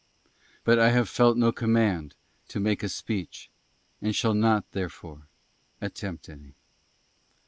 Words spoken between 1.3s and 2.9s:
NO COMMAND TO MAKE A